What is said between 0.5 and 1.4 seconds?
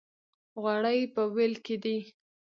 غوړي په